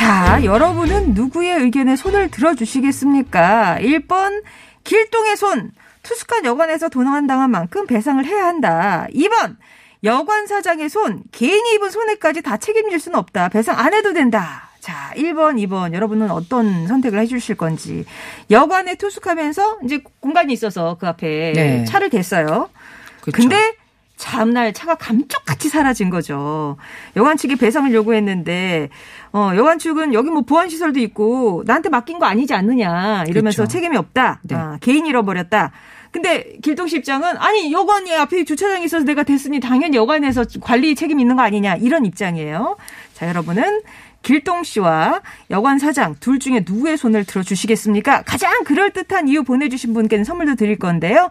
자, 0.00 0.42
여러분은 0.42 1.12
누구의 1.12 1.58
의견에 1.58 1.94
손을 1.94 2.30
들어주시겠습니까? 2.30 3.76
1번, 3.80 4.42
길동의 4.82 5.36
손. 5.36 5.72
투숙한 6.02 6.46
여관에서 6.46 6.88
도난당한 6.88 7.50
만큼 7.50 7.86
배상을 7.86 8.24
해야 8.24 8.46
한다. 8.46 9.06
2번, 9.12 9.56
여관 10.02 10.46
사장의 10.46 10.88
손. 10.88 11.22
개인이 11.32 11.74
입은 11.74 11.90
손해까지 11.90 12.40
다 12.40 12.56
책임질 12.56 12.98
수는 12.98 13.18
없다. 13.18 13.50
배상 13.50 13.78
안 13.78 13.92
해도 13.92 14.14
된다. 14.14 14.70
자, 14.80 15.12
1번, 15.16 15.62
2번. 15.66 15.92
여러분은 15.92 16.30
어떤 16.30 16.86
선택을 16.86 17.18
해주실 17.18 17.56
건지. 17.56 18.06
여관에 18.50 18.94
투숙하면서 18.94 19.80
이제 19.84 20.02
공간이 20.20 20.54
있어서 20.54 20.96
그 20.98 21.08
앞에 21.08 21.52
네. 21.54 21.84
차를 21.84 22.08
댔어요. 22.08 22.70
그쵸. 23.20 23.36
근데 23.36 23.74
다음날 24.22 24.72
차가 24.72 24.94
감쪽같이 24.94 25.68
사라진 25.68 26.10
거죠. 26.10 26.76
여관 27.16 27.36
측이 27.36 27.56
배상을 27.56 27.92
요구했는데 27.92 28.88
어, 29.32 29.52
여관 29.56 29.78
측은 29.78 30.14
여기 30.14 30.30
뭐 30.30 30.42
보안 30.42 30.68
시설도 30.68 31.00
있고 31.00 31.62
나한테 31.66 31.88
맡긴 31.88 32.18
거 32.18 32.26
아니지 32.26 32.54
않느냐 32.54 33.24
이러면서 33.28 33.62
그쵸. 33.62 33.72
책임이 33.72 33.96
없다. 33.96 34.40
네. 34.42 34.54
아, 34.54 34.78
개인 34.80 35.06
잃어버렸다. 35.06 35.72
근데 36.12 36.56
길동 36.62 36.88
씨 36.88 36.96
입장은 36.96 37.36
아니 37.38 37.72
여관이 37.72 38.12
앞에 38.12 38.44
주차장이 38.44 38.84
있어서 38.84 39.04
내가 39.04 39.22
됐으니 39.22 39.60
당연히 39.60 39.96
여관에서 39.96 40.44
관리 40.60 40.94
책임 40.94 41.20
있는 41.20 41.36
거 41.36 41.42
아니냐 41.42 41.76
이런 41.76 42.04
입장이에요. 42.04 42.76
자 43.14 43.28
여러분은 43.28 43.82
길동 44.22 44.64
씨와 44.64 45.22
여관 45.50 45.78
사장 45.78 46.14
둘 46.20 46.38
중에 46.38 46.64
누구의 46.66 46.96
손을 46.96 47.24
들어주시겠습니까? 47.24 48.22
가장 48.22 48.64
그럴듯한 48.64 49.28
이유 49.28 49.42
보내주신 49.42 49.94
분께는 49.94 50.24
선물도 50.24 50.56
드릴 50.56 50.78
건데요. 50.78 51.30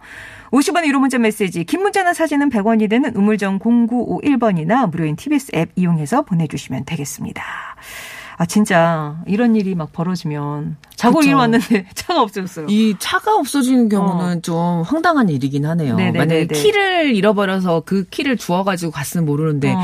50원의 0.51 0.87
유료 0.87 0.99
문자 0.99 1.19
메시지, 1.19 1.63
긴 1.63 1.81
문자나 1.81 2.13
사진은 2.13 2.49
100원이 2.49 2.89
되는 2.89 3.15
우물정 3.15 3.59
0951번이나 3.59 4.89
무료인 4.89 5.15
TBS 5.15 5.51
앱 5.53 5.71
이용해서 5.75 6.23
보내주시면 6.23 6.85
되겠습니다. 6.85 7.43
아, 8.41 8.45
진짜, 8.45 9.17
이런 9.27 9.57
일이 9.57 9.75
막 9.75 9.91
벌어지면, 9.91 10.77
자고 10.95 11.19
그쵸. 11.19 11.27
일어났는데 11.27 11.87
차가 11.93 12.21
없어졌어요. 12.21 12.67
이 12.69 12.95
차가 12.97 13.35
없어지는 13.35 13.89
경우는 13.89 14.43
좀 14.43 14.81
황당한 14.83 15.27
일이긴 15.27 15.65
하네요. 15.65 15.97
네네네네. 15.97 16.17
만약에 16.17 16.47
키를 16.47 17.13
잃어버려서 17.15 17.83
그 17.85 18.05
키를 18.05 18.37
주워가지고 18.37 18.93
갔으면 18.93 19.25
모르는데 19.25 19.73
어. 19.75 19.79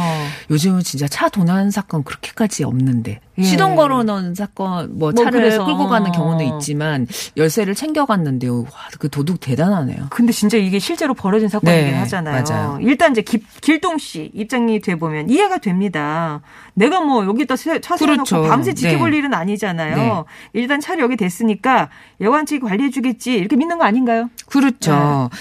요즘은 0.52 0.82
진짜 0.84 1.06
차 1.10 1.28
도난 1.28 1.70
사건 1.70 2.04
그렇게까지 2.06 2.64
없는데 2.64 3.20
예. 3.38 3.44
시동 3.44 3.76
걸어놓은 3.76 4.34
사건 4.36 4.98
뭐 4.98 5.12
뭐 5.12 5.14
차를 5.14 5.32
그래서. 5.42 5.66
끌고 5.66 5.88
가는 5.88 6.12
경우는 6.12 6.56
있지만 6.56 7.06
열쇠를 7.38 7.76
챙겨갔는데요. 7.76 8.62
와, 8.64 8.70
그 9.00 9.10
도둑 9.10 9.40
대단하네요. 9.40 10.08
근데 10.10 10.32
진짜 10.32 10.58
이게 10.58 10.80
실제로 10.80 11.14
벌어진 11.14 11.50
사건이긴 11.50 11.92
네, 11.92 11.94
하잖아요. 12.00 12.44
맞아요. 12.48 12.80
일단 12.82 13.12
이제 13.12 13.22
기- 13.22 13.44
길동 13.62 13.98
씨 13.98 14.32
입장이 14.34 14.80
돼 14.82 14.96
보면 14.96 15.30
이해가 15.30 15.58
됩니다. 15.60 16.42
내가 16.74 17.02
뭐 17.02 17.26
여기다 17.26 17.56
세- 17.56 17.80
차 17.82 17.98
세워놓고 17.98 18.24
그렇죠. 18.26 18.50
밤새 18.50 18.74
지켜볼 18.74 19.12
네. 19.12 19.18
일은 19.18 19.34
아니잖아요. 19.34 20.26
일단 20.54 20.80
차를 20.80 21.04
여기 21.04 21.16
댔으니까 21.18 21.90
여관 22.22 22.46
측이 22.46 22.62
관리해주겠지 22.62 23.34
이렇게 23.34 23.56
믿는 23.56 23.78
거 23.78 23.84
아닌가요? 23.84 24.30
그렇죠. 24.48 25.30
네. 25.32 25.38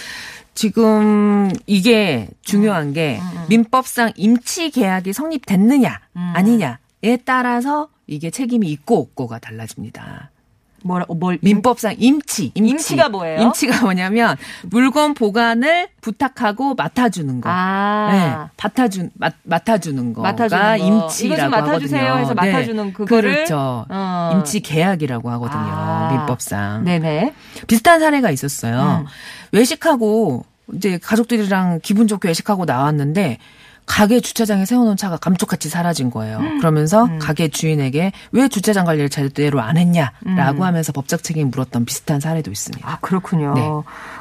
지금 0.55 1.51
이게 1.67 2.29
중요한 2.43 2.93
게 2.93 3.19
음, 3.21 3.45
민법상 3.49 4.13
임치 4.17 4.71
계약이 4.71 5.13
성립됐느냐 5.13 5.99
아니냐 6.35 6.79
에 7.05 7.19
따라서 7.19 7.89
이게 8.07 8.31
책임이 8.31 8.69
있고 8.69 8.99
없고가 8.99 9.39
달라집니다. 9.39 10.31
뭐라 10.85 11.07
뭘 11.09 11.39
민법상 11.41 11.97
임치, 11.99 12.53
임치. 12.55 12.71
임치 12.71 12.97
가 12.97 13.09
뭐예요? 13.09 13.41
임치가 13.41 13.81
뭐냐면 13.83 14.37
물건 14.65 15.15
보관을 15.15 15.89
부탁하고 16.03 16.75
맡아주는 16.75 17.41
거. 17.41 17.49
아 17.51 18.09
네, 18.11 18.51
맡아준 18.63 19.11
맡, 19.15 19.35
맡아주는 19.45 20.13
거가 20.13 20.33
맡아주는 20.33 20.63
거. 20.63 20.77
임치라고 20.77 21.35
이거 21.35 21.37
좀 21.43 21.51
맡아주세요 21.51 22.01
하거든요. 22.03 22.21
해서 22.21 22.35
네. 22.35 22.53
맡아주는 22.53 22.93
그거를? 22.93 23.35
그렇죠. 23.35 23.87
어. 23.89 24.31
임치 24.35 24.61
계약이라고 24.61 25.31
하거든요. 25.31 25.63
아. 25.63 26.09
민법상. 26.13 26.85
네네. 26.85 27.35
비슷한 27.67 28.01
사례가 28.01 28.31
있었어요. 28.31 29.05
음. 29.05 29.07
외식하고 29.53 30.45
이제 30.75 30.99
가족들이랑 30.99 31.81
기분 31.83 32.09
좋게 32.09 32.29
외식하고 32.29 32.67
나왔는데 32.67 33.39
가게 33.87 34.21
주차장에 34.21 34.65
세워놓은 34.65 34.97
차가 34.97 35.17
감쪽같이 35.17 35.69
사라진 35.69 36.11
거예요. 36.11 36.39
음. 36.39 36.59
그러면서 36.59 37.09
가게 37.21 37.49
주인에게 37.49 38.13
왜 38.33 38.49
주차장 38.49 38.85
관리를 38.87 39.09
제대로 39.09 39.61
안 39.61 39.77
했냐라고 39.77 40.13
음. 40.27 40.63
하면서 40.63 40.93
법적 40.93 41.23
책임 41.23 41.51
물었던 41.51 41.85
비슷한 41.85 42.21
사례도 42.21 42.51
있습니다. 42.51 42.89
아 42.89 42.99
그렇군요. 43.01 43.55
네. 43.55 43.69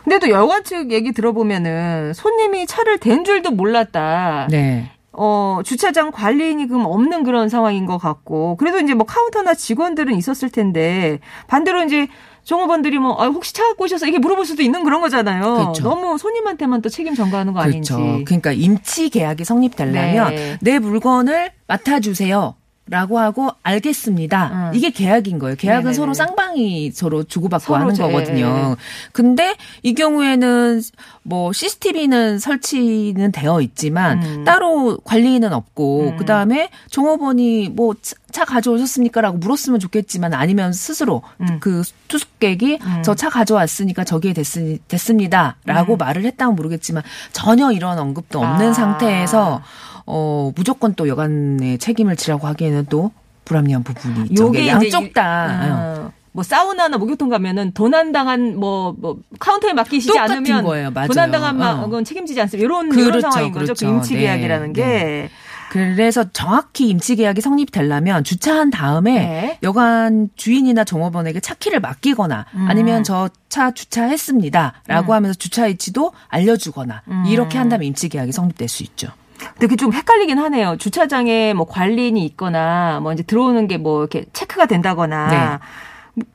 근데 0.04 0.20
또 0.20 0.30
여관 0.30 0.64
측 0.64 0.92
얘기 0.92 1.12
들어보면은 1.12 2.14
손님이 2.14 2.68
차를 2.68 2.98
댄 3.00 3.24
줄도 3.24 3.52
몰랐다. 3.52 4.48
네. 4.50 4.92
어, 5.16 5.62
주차장 5.64 6.12
관리인이 6.12 6.68
그럼 6.68 6.86
없는 6.86 7.24
그런 7.24 7.48
상황인 7.48 7.86
것 7.86 8.00
같고, 8.00 8.58
그래도 8.58 8.80
이제 8.80 8.96
뭐 8.96 9.06
카운터나 9.06 9.54
직원들은 9.54 10.16
있었을 10.16 10.50
텐데, 10.50 11.20
반대로 11.48 11.84
이제 11.84 12.08
종업원들이 12.44 13.00
뭐, 13.00 13.22
아, 13.22 13.28
혹시 13.28 13.54
차 13.54 13.64
갖고 13.64 13.86
오셔서 13.86 14.08
이게 14.08 14.20
물어볼 14.20 14.46
수도 14.46 14.62
있는 14.64 14.84
그런 14.84 15.02
거잖아요. 15.02 15.56
그렇죠. 15.56 15.84
너무 15.84 16.18
손님한테만 16.18 16.82
또 16.82 16.90
책임 16.90 17.16
전가하는 17.16 17.54
거 17.54 17.62
아닌지. 17.62 17.94
그렇죠. 17.94 18.26
그러니까 18.26 18.52
임치 18.52 19.10
계약이 19.10 19.46
성립되려면 19.46 20.36
네. 20.36 20.58
내 20.62 20.80
물건을 20.80 21.52
맡아주세요. 21.68 22.56
라고 22.86 23.18
하고 23.18 23.50
알겠습니다. 23.64 24.70
음. 24.72 24.76
이게 24.76 24.90
계약인 24.90 25.40
거예요. 25.40 25.56
계약은 25.56 25.84
네네네. 25.84 25.94
서로 25.94 26.14
쌍방이 26.14 26.92
서로 26.92 27.24
주고받고 27.24 27.64
서로 27.66 27.80
하는 27.80 27.94
제- 27.96 28.04
거거든요. 28.04 28.76
근데 29.14 29.56
이 29.84 29.94
경우에는 29.94 30.82
뭐 31.24 31.54
CCTV는 31.54 32.40
설치는 32.40 33.32
되어 33.32 33.62
있지만 33.62 34.22
음. 34.22 34.44
따로 34.44 34.98
관리인은 35.06 35.54
없고 35.54 36.10
음. 36.10 36.18
그다음에 36.18 36.70
종업원이 36.90 37.70
뭐 37.70 37.94
차 38.34 38.46
가져오셨습니까라고 38.46 39.38
물었으면 39.38 39.80
좋겠지만 39.80 40.34
아니면 40.34 40.74
스스로 40.74 41.22
음. 41.40 41.60
그 41.60 41.84
투숙객이 42.08 42.80
음. 42.82 43.04
저차 43.04 43.30
가져왔으니까 43.30 44.04
저기에 44.06 44.34
됐, 44.34 44.44
됐습니다라고 44.88 45.94
음. 45.94 45.98
말을 46.00 46.26
했다면 46.26 46.56
모르겠지만 46.56 47.04
전혀 47.32 47.72
이런 47.72 48.00
언급도 48.00 48.40
없는 48.42 48.70
아. 48.70 48.74
상태에서 48.74 49.62
어 50.06 50.52
무조건 50.56 50.94
또 50.96 51.08
여간의 51.08 51.78
책임을 51.80 52.16
지라고 52.16 52.48
하기에는 52.48 52.88
또 52.90 53.12
불합리한 53.46 53.84
부분이 53.84 54.30
있죠. 54.30 54.46
요게 54.46 54.68
양쪽 54.68 55.04
이- 55.06 55.14
다 55.14 56.06
어, 56.08 56.12
뭐 56.32 56.44
사우나나 56.44 56.98
목욕탕 56.98 57.30
가면은 57.30 57.72
도난당한 57.74 58.58
뭐, 58.58 58.96
뭐 58.98 59.18
카운터에 59.40 59.74
맡기시지 59.74 60.18
않으면 60.18 60.64
거예요. 60.64 60.92
맞아요. 60.92 61.08
도난당한 61.10 61.62
어. 61.62 61.90
건 61.90 62.04
책임지지 62.04 62.40
않습니다. 62.42 62.66
이런 62.66 62.90
그렇죠, 62.90 63.22
상황인 63.22 63.52
거죠. 63.52 63.66
그렇죠. 63.66 63.86
그 63.86 63.92
임치 63.92 64.14
네, 64.16 64.22
계약이라는 64.22 64.74
게. 64.74 64.86
네. 64.86 65.30
그래서 65.70 66.24
정확히 66.32 66.88
임치 66.90 67.16
계약이 67.16 67.42
성립되려면 67.42 68.24
주차한 68.24 68.70
다음에 68.70 69.14
네. 69.20 69.60
여관 69.64 70.30
주인이나 70.36 70.84
종업원에게 70.84 71.40
차 71.40 71.56
키를 71.56 71.80
맡기거나 71.80 72.46
음. 72.56 72.66
아니면 72.70 73.04
저 73.04 73.30
차 73.50 73.70
주차했습니다라고 73.70 75.12
음. 75.12 75.16
하면서 75.16 75.38
주차 75.38 75.66
위치도 75.66 76.12
알려주거나 76.28 77.04
음. 77.08 77.24
이렇게 77.28 77.60
한다면 77.60 77.86
임치 77.86 78.10
계약이 78.10 78.32
성립될 78.32 78.68
수 78.68 78.82
있죠. 78.82 79.10
근데 79.54 79.68
그게 79.68 79.76
좀 79.76 79.94
헷갈리긴 79.94 80.38
하네요. 80.40 80.78
주차장에 80.78 81.54
뭐 81.54 81.66
관리인이 81.68 82.24
있거나 82.26 83.00
뭐 83.02 83.14
이제 83.14 83.24
들어오는 83.24 83.68
게 83.68 83.78
뭐 83.78 84.02
이렇게 84.02 84.26
체크가 84.34 84.66
된다거나 84.68 85.60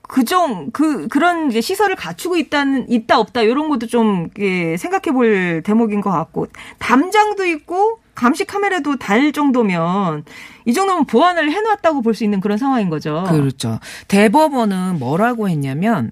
그종 0.03 0.71
그 0.73 1.07
그런 1.09 1.50
이제 1.50 1.61
시설을 1.61 1.95
갖추고 1.95 2.37
있다는 2.37 2.91
있다 2.91 3.19
없다 3.21 3.43
이런 3.43 3.69
것도 3.69 3.87
좀 3.87 4.29
예, 4.38 4.77
생각해 4.77 5.12
볼 5.12 5.62
대목인 5.65 6.00
것 6.00 6.11
같고 6.11 6.47
담장도 6.79 7.45
있고 7.47 8.00
감시 8.15 8.45
카메라도 8.45 8.97
달 8.97 9.31
정도면 9.33 10.25
이 10.65 10.73
정도면 10.75 11.05
보완을 11.05 11.53
해놨다고 11.53 12.03
볼 12.03 12.15
수 12.15 12.25
있는 12.25 12.41
그런 12.41 12.59
상황인 12.59 12.91
거죠. 12.91 13.25
그렇죠. 13.29 13.79
대법원은 14.09 14.99
뭐라고 14.99 15.49
했냐면 15.49 16.11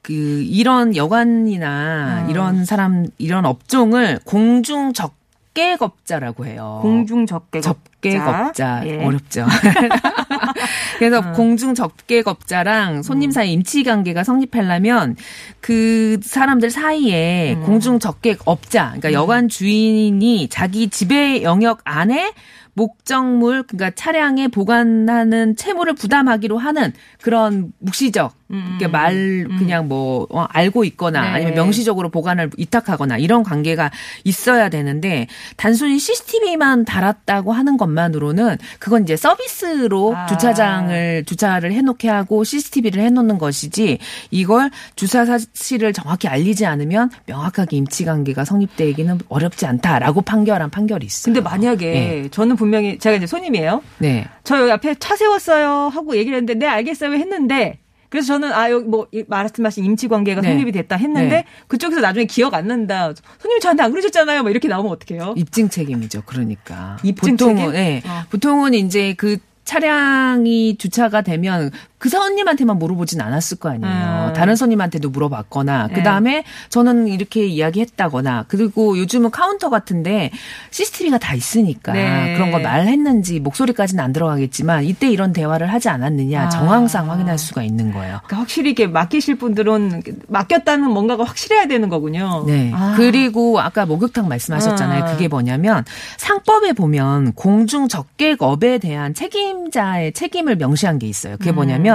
그 0.00 0.12
이런 0.12 0.96
여관이나 0.96 2.24
음. 2.24 2.30
이런 2.30 2.64
사람 2.64 3.06
이런 3.18 3.44
업종을 3.44 4.20
공중 4.24 4.92
적 4.94 5.12
개겁자라고 5.54 6.46
해요. 6.46 6.80
공중 6.82 7.26
적개 7.26 7.60
접개겁자 7.60 8.82
예. 8.86 9.04
어렵죠. 9.04 9.46
그래서 10.98 11.32
공중 11.32 11.74
접개겁자랑 11.74 13.02
손님 13.02 13.30
사이 13.30 13.52
임치 13.52 13.84
관계가 13.84 14.24
성립하려면 14.24 15.16
그 15.60 16.18
사람들 16.22 16.70
사이에 16.70 17.56
공중 17.64 17.98
접개업자, 17.98 18.86
그러니까 18.86 19.12
여관 19.12 19.48
주인이 19.48 20.48
자기 20.48 20.88
지배 20.90 21.42
영역 21.42 21.80
안에 21.84 22.32
목적물, 22.74 23.62
그러니까 23.62 23.90
차량에 23.94 24.48
보관하는 24.48 25.56
채무를 25.56 25.94
부담하기로 25.94 26.58
하는 26.58 26.92
그런 27.22 27.72
묵시적, 27.78 28.34
그러니까 28.48 28.88
말 28.88 29.46
그냥 29.58 29.88
뭐 29.88 30.26
어, 30.30 30.42
알고 30.50 30.84
있거나 30.84 31.22
네. 31.22 31.28
아니면 31.28 31.54
명시적으로 31.54 32.10
보관을 32.10 32.50
위탁하거나 32.56 33.16
이런 33.18 33.42
관계가 33.42 33.90
있어야 34.24 34.68
되는데 34.68 35.26
단순히 35.56 35.98
CCTV만 35.98 36.84
달았다고 36.84 37.52
하는 37.52 37.76
것만으로는 37.76 38.58
그건 38.78 39.04
이제 39.04 39.16
서비스로 39.16 40.14
아. 40.16 40.26
주차장을 40.26 41.24
주차를 41.24 41.72
해놓게 41.72 42.08
하고 42.08 42.44
CCTV를 42.44 43.02
해놓는 43.02 43.38
것이지 43.38 43.98
이걸 44.30 44.70
주차 44.94 45.24
사실을 45.24 45.92
정확히 45.92 46.28
알리지 46.28 46.66
않으면 46.66 47.10
명확하게 47.26 47.78
임치 47.78 48.04
관계가 48.04 48.44
성립되기는 48.44 49.20
어렵지 49.28 49.66
않다라고 49.66 50.20
판결한 50.20 50.70
판결이 50.70 51.06
있어요. 51.06 51.32
근데 51.32 51.40
만약에 51.40 51.90
네. 51.92 52.28
저는 52.30 52.56
분명히 52.56 52.98
제가 52.98 53.16
이제 53.16 53.26
손님이에요. 53.26 53.82
네. 53.98 54.26
저 54.44 54.60
여기 54.60 54.70
앞에 54.70 54.96
차 54.96 55.16
세웠어요 55.16 55.88
하고 55.88 56.16
얘기를 56.16 56.36
했는데 56.36 56.54
네 56.54 56.66
알겠어요 56.66 57.12
했는데 57.12 57.78
그래서 58.14 58.28
저는 58.28 58.52
아 58.52 58.70
여기 58.70 58.84
뭐 58.86 59.08
이- 59.10 59.24
말씀하신 59.26 59.84
임치 59.84 60.06
관계가 60.06 60.40
네. 60.40 60.50
성립이 60.50 60.70
됐다 60.70 60.94
했는데 60.94 61.28
네. 61.28 61.44
그쪽에서 61.66 62.00
나중에 62.00 62.26
기억 62.26 62.54
안 62.54 62.68
난다. 62.68 63.12
손님이 63.40 63.58
저한테 63.60 63.82
안 63.82 63.90
그러셨잖아요. 63.90 64.42
뭐 64.42 64.52
이렇게 64.52 64.68
나오면 64.68 64.92
어떡해요? 64.92 65.34
입증 65.36 65.68
책임이죠. 65.68 66.22
그러니까 66.24 66.96
입증 67.02 67.32
보통은 67.36 67.56
책임? 67.56 67.72
네. 67.72 68.02
어. 68.06 68.22
보통은 68.30 68.74
이제 68.74 69.14
그 69.14 69.38
차량이 69.64 70.76
주차가 70.78 71.22
되면 71.22 71.72
그 72.04 72.10
사원님한테만 72.10 72.78
물어보진 72.78 73.22
않았을 73.22 73.56
거 73.56 73.70
아니에요. 73.70 74.26
음. 74.28 74.32
다른 74.34 74.56
손님한테도 74.56 75.08
물어봤거나 75.08 75.86
네. 75.86 75.94
그 75.94 76.02
다음에 76.02 76.44
저는 76.68 77.08
이렇게 77.08 77.46
이야기했다거나 77.46 78.44
그리고 78.48 78.98
요즘은 78.98 79.30
카운터 79.30 79.70
같은데 79.70 80.30
CCTV가 80.70 81.16
다 81.16 81.32
있으니까 81.32 81.94
네. 81.94 82.34
그런 82.34 82.50
거 82.50 82.58
말했는지 82.58 83.40
목소리까지는 83.40 84.04
안 84.04 84.12
들어가겠지만 84.12 84.84
이때 84.84 85.08
이런 85.08 85.32
대화를 85.32 85.72
하지 85.72 85.88
않았느냐 85.88 86.42
아. 86.42 86.48
정황상 86.50 87.10
확인할 87.10 87.38
수가 87.38 87.62
있는 87.62 87.90
거예요. 87.90 88.20
그러니까 88.26 88.36
확실히 88.36 88.72
이렇게 88.72 88.86
맡기실 88.86 89.36
분들은 89.36 90.02
맡겼다는 90.28 90.90
뭔가가 90.90 91.24
확실해야 91.24 91.68
되는 91.68 91.88
거군요. 91.88 92.44
네. 92.46 92.70
아. 92.74 92.92
그리고 92.98 93.60
아까 93.60 93.86
목욕탕 93.86 94.28
말씀하셨잖아요. 94.28 95.04
아. 95.04 95.06
그게 95.06 95.26
뭐냐면 95.26 95.86
상법에 96.18 96.74
보면 96.74 97.32
공중 97.32 97.88
적객업에 97.88 98.76
대한 98.76 99.14
책임자의 99.14 100.12
책임을 100.12 100.56
명시한 100.56 100.98
게 100.98 101.06
있어요. 101.06 101.38
그게 101.38 101.48
음. 101.48 101.54
뭐냐면 101.54 101.93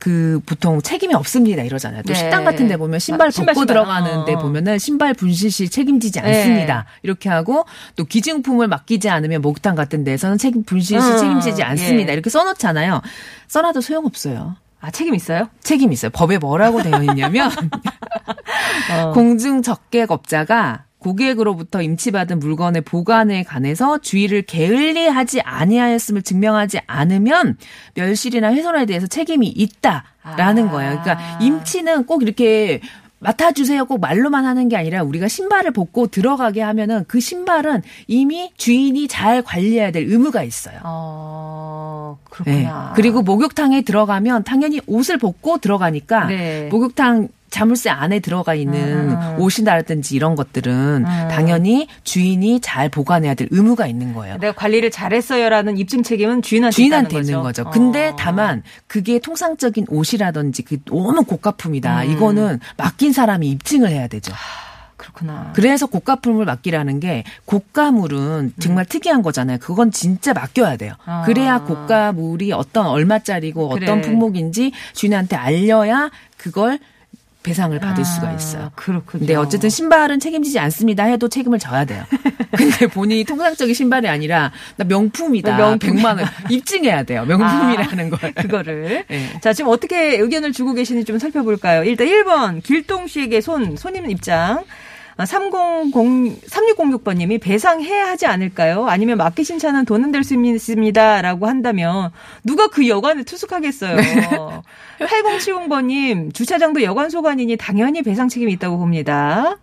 그 0.00 0.40
보통 0.46 0.80
책임이 0.80 1.14
없습니다 1.14 1.62
이러잖아요. 1.62 2.02
또 2.02 2.14
네. 2.14 2.18
식당 2.18 2.42
같은 2.44 2.66
데 2.68 2.78
보면 2.78 2.98
신발 2.98 3.28
아, 3.28 3.30
신발, 3.30 3.54
벗고 3.54 3.66
신발. 3.66 3.74
들어가는데 3.74 4.34
어. 4.34 4.38
보면은 4.38 4.78
신발 4.78 5.12
분실 5.12 5.50
시 5.50 5.68
책임지지 5.68 6.22
네. 6.22 6.26
않습니다. 6.26 6.86
이렇게 7.02 7.28
하고 7.28 7.66
또 7.96 8.04
기증품을 8.04 8.66
맡기지 8.66 9.10
않으면 9.10 9.42
목욕탕 9.42 9.74
같은 9.74 10.02
데서는 10.02 10.38
책임 10.38 10.64
분실 10.64 11.00
시 11.00 11.06
음. 11.06 11.18
책임지지 11.18 11.62
않습니다. 11.62 12.10
예. 12.10 12.14
이렇게 12.14 12.30
써 12.30 12.42
놓잖아요. 12.44 13.02
써놔도 13.48 13.82
소용없어요. 13.82 14.56
아 14.80 14.90
책임 14.90 15.14
있어요? 15.14 15.50
책임 15.62 15.92
있어요. 15.92 16.10
법에 16.10 16.38
뭐라고 16.38 16.82
되어 16.82 17.02
있냐면 17.02 17.50
어. 18.90 19.12
공중 19.12 19.60
적객업자가 19.60 20.84
고객으로부터 21.00 21.82
임치받은 21.82 22.38
물건의 22.38 22.82
보관에 22.82 23.42
관해서 23.42 23.98
주의를 23.98 24.42
게을리하지 24.42 25.40
아니하였음을 25.40 26.22
증명하지 26.22 26.80
않으면 26.86 27.56
멸실이나 27.94 28.52
훼손에 28.52 28.86
대해서 28.86 29.06
책임이 29.06 29.48
있다라는 29.48 30.68
아. 30.68 30.70
거예요. 30.70 31.00
그러니까 31.02 31.38
임치는 31.40 32.04
꼭 32.04 32.22
이렇게 32.22 32.80
맡아주세요. 33.20 33.84
꼭 33.84 34.00
말로만 34.00 34.46
하는 34.46 34.68
게 34.68 34.76
아니라 34.76 35.02
우리가 35.02 35.28
신발을 35.28 35.72
벗고 35.72 36.06
들어가게 36.06 36.62
하면은 36.62 37.04
그 37.06 37.20
신발은 37.20 37.82
이미 38.06 38.50
주인이 38.56 39.08
잘 39.08 39.42
관리해야 39.42 39.90
될 39.90 40.10
의무가 40.10 40.42
있어요. 40.42 40.80
어 40.84 42.18
네. 42.44 42.62
그렇구나. 42.64 42.92
그리고 42.96 43.22
목욕탕에 43.22 43.82
들어가면 43.82 44.44
당연히 44.44 44.80
옷을 44.86 45.18
벗고 45.18 45.58
들어가니까 45.58 46.26
네. 46.26 46.68
목욕탕 46.70 47.28
자물쇠 47.50 47.90
안에 47.90 48.20
들어가 48.20 48.54
있는 48.54 49.10
음. 49.10 49.36
옷이라든지 49.38 50.14
이런 50.14 50.36
것들은 50.36 51.04
당연히 51.30 51.88
주인이 52.04 52.60
잘 52.60 52.88
보관해야 52.88 53.34
될 53.34 53.48
의무가 53.50 53.86
있는 53.86 54.14
거예요. 54.14 54.38
내가 54.38 54.52
관리를 54.54 54.90
잘했어요라는 54.90 55.76
입증 55.78 56.02
책임은 56.02 56.42
주인한테, 56.42 56.74
주인한테 56.74 57.18
있는 57.18 57.42
거죠. 57.42 57.62
어. 57.62 57.70
근데 57.70 58.12
다만 58.18 58.62
그게 58.86 59.18
통상적인 59.18 59.86
옷이라든지 59.88 60.62
그 60.62 60.78
너무 60.84 61.24
고가품이다. 61.24 62.04
음. 62.04 62.10
이거는 62.10 62.60
맡긴 62.76 63.12
사람이 63.12 63.48
입증을 63.50 63.88
해야 63.90 64.06
되죠. 64.06 64.32
그렇구나. 64.96 65.52
그래서 65.54 65.86
고가품을 65.86 66.44
맡기라는 66.44 67.00
게 67.00 67.24
고가물은 67.46 68.52
정말 68.60 68.84
특이한 68.84 69.22
거잖아요. 69.22 69.58
그건 69.58 69.90
진짜 69.90 70.34
맡겨야 70.34 70.76
돼요. 70.76 70.92
음. 71.04 71.10
아. 71.10 71.22
그래야 71.22 71.62
고가물이 71.62 72.52
어떤 72.52 72.86
얼마짜리고 72.86 73.70
그래. 73.70 73.86
어떤 73.86 74.02
품목인지 74.02 74.72
주인한테 74.92 75.36
알려야 75.36 76.10
그걸 76.36 76.78
배상을 77.42 77.78
받을 77.78 78.04
수가 78.04 78.32
있어요. 78.32 78.64
아, 78.64 78.70
그렇군요. 78.74 79.20
근데 79.20 79.34
어쨌든 79.34 79.70
신발은 79.70 80.20
책임지지 80.20 80.58
않습니다 80.58 81.04
해도 81.04 81.28
책임을 81.28 81.58
져야 81.58 81.84
돼요. 81.86 82.04
근데 82.52 82.86
본인이 82.86 83.24
통상적인 83.24 83.74
신발이 83.74 84.08
아니라 84.08 84.52
나 84.76 84.84
명품이다. 84.84 85.56
명품. 85.56 85.96
100만 85.96 86.04
원 86.18 86.26
입증해야 86.50 87.04
돼요. 87.04 87.24
명품이라는 87.24 88.10
걸. 88.10 88.32
그거를. 88.34 89.04
네. 89.08 89.40
자, 89.40 89.52
지금 89.52 89.70
어떻게 89.70 90.18
의견을 90.18 90.52
주고 90.52 90.74
계시는지 90.74 91.06
좀 91.06 91.18
살펴볼까요? 91.18 91.84
일단 91.84 92.06
1번, 92.06 92.62
길동 92.62 93.06
씨에게 93.06 93.40
손, 93.40 93.76
손님 93.76 94.10
입장. 94.10 94.64
30, 95.26 95.92
3606번님이 95.92 97.40
배상해야 97.40 98.08
하지 98.08 98.26
않을까요? 98.26 98.86
아니면 98.86 99.18
맡기신 99.18 99.58
차는 99.58 99.84
돈은 99.84 100.12
될 100.12 100.24
수 100.24 100.34
있습니다. 100.34 101.22
라고 101.22 101.46
한다면, 101.46 102.10
누가 102.44 102.68
그 102.68 102.86
여관을 102.88 103.24
투숙하겠어요? 103.24 103.96
8070번님, 105.00 106.34
주차장도 106.34 106.82
여관 106.82 107.10
소관이니 107.10 107.56
당연히 107.56 108.02
배상 108.02 108.28
책임이 108.28 108.52
있다고 108.54 108.78
봅니다. 108.78 109.56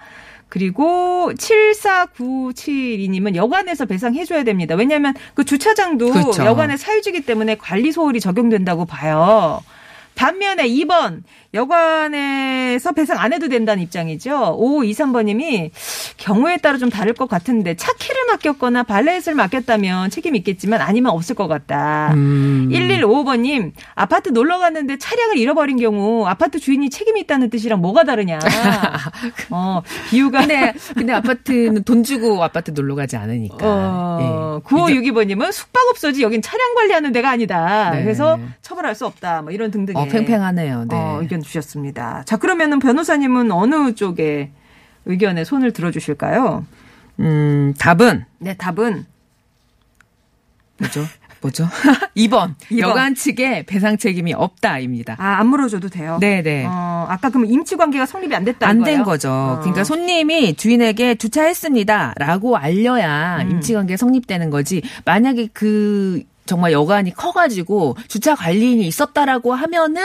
그리고 0.49 1.31
74972님은 1.33 3.35
여관에서 3.35 3.85
배상해줘야 3.85 4.43
됩니다. 4.43 4.75
왜냐하면 4.75 5.13
그 5.33 5.43
주차장도 5.43 6.11
그렇죠. 6.11 6.45
여관의 6.45 6.77
사유지기 6.77 7.21
때문에 7.21 7.55
관리 7.55 7.91
소홀이 7.91 8.19
적용된다고 8.19 8.85
봐요. 8.85 9.61
반면에 10.15 10.67
2번 10.67 11.23
여관에서 11.57 12.91
배상 12.91 13.19
안 13.19 13.33
해도 13.33 13.49
된다는 13.49 13.83
입장이죠. 13.83 14.57
5523번님이 14.59 15.71
경우에 16.17 16.57
따라 16.57 16.77
좀 16.77 16.89
다를 16.89 17.13
것 17.13 17.27
같은데 17.27 17.75
차 17.75 17.91
키를 17.93 18.25
맡겼거나 18.27 18.83
발렛을 18.83 19.33
맡겼다면 19.35 20.09
책임이 20.11 20.37
있겠지만 20.39 20.81
아니면 20.81 21.11
없을 21.11 21.35
것 21.35 21.47
같다. 21.47 22.13
음. 22.13 22.69
1155번님 22.71 23.71
아파트 23.95 24.29
놀러 24.29 24.59
갔는데 24.59 24.97
차량을 24.97 25.37
잃어버린 25.37 25.77
경우 25.77 26.25
아파트 26.27 26.59
주인이 26.59 26.89
책임이 26.89 27.21
있다는 27.21 27.49
뜻이랑 27.49 27.81
뭐가 27.81 28.03
다르냐. 28.03 28.39
어, 29.49 29.81
비유가 30.09 30.41
근데, 30.41 30.73
근데 30.93 31.13
아파트는 31.13 31.83
돈 31.83 32.03
주고 32.03 32.43
아파트 32.43 32.71
놀러 32.71 32.95
가지 32.95 33.17
않으니까. 33.17 33.57
어, 33.61 34.19
예. 34.21 34.67
9562번님은 34.67 35.51
숙박업소지 35.51 36.21
여긴 36.21 36.41
차량 36.41 36.75
관리하는 36.75 37.11
데가 37.11 37.31
아니다. 37.31 37.91
네. 37.91 38.03
그래서 38.03 38.39
처벌할 38.61 38.95
수 38.95 39.05
없다. 39.05 39.41
뭐 39.41 39.51
이런 39.51 39.71
등등의 39.71 40.01
어, 40.01 40.05
팽팽하네요. 40.05 40.85
네. 40.89 40.95
어, 40.95 41.19
의견 41.21 41.41
주셨습니다. 41.47 42.23
자, 42.25 42.37
그러면은 42.37 42.79
변호사님은 42.79 43.51
어느 43.51 43.95
쪽에 43.95 44.51
의견에 45.05 45.43
손을 45.43 45.73
들어 45.73 45.89
주실까요? 45.89 46.65
음, 47.19 47.73
답은 47.79 48.25
네, 48.39 48.55
답은 48.55 49.05
뭐죠? 50.77 51.01
뭐죠? 51.41 51.65
2번. 52.15 52.55
이번. 52.69 52.79
여관 52.89 53.15
측에 53.15 53.63
배상 53.65 53.97
책임이 53.97 54.33
없다입니다. 54.33 55.15
아, 55.19 55.39
안 55.39 55.47
물어줘도 55.47 55.89
돼요. 55.89 56.17
네네. 56.19 56.65
어, 56.67 57.05
아까 57.09 57.29
그럼 57.29 57.45
임치 57.45 57.77
관계가 57.77 58.05
성립이 58.05 58.35
안 58.35 58.43
됐다 58.43 58.67
안? 58.67 58.83
된 58.83 59.03
거죠. 59.03 59.31
어. 59.31 59.59
그러니까 59.59 59.83
손님이 59.83 60.55
주인에게 60.55 61.15
주차했습니다 61.15 62.15
라고 62.17 62.57
알려야 62.57 63.41
음. 63.43 63.51
임치 63.51 63.73
관계 63.73 63.97
성립되는 63.97 64.49
거지. 64.49 64.81
만약에 65.05 65.49
그 65.53 66.23
정말 66.47 66.71
여관이 66.71 67.13
커가지고 67.13 67.97
주차 68.07 68.33
관리인이 68.33 68.87
있었다라고 68.87 69.53
하면은 69.53 70.01